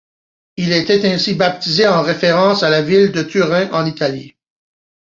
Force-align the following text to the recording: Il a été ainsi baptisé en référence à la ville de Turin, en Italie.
Il 0.57 0.73
a 0.73 0.77
été 0.77 1.05
ainsi 1.13 1.35
baptisé 1.35 1.87
en 1.87 2.01
référence 2.01 2.63
à 2.63 2.71
la 2.71 2.81
ville 2.81 3.11
de 3.11 3.21
Turin, 3.21 3.69
en 3.71 3.85
Italie. 3.85 4.35